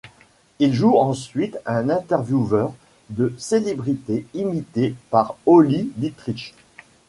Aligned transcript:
Il 0.57 0.73
joue 0.73 0.97
ensuite 0.97 1.59
un 1.67 1.87
intervieweur 1.91 2.73
de 3.11 3.35
célébrités 3.37 4.25
imités 4.33 4.95
par 5.11 5.37
Olli 5.45 5.91
Dittrich. 5.95 6.55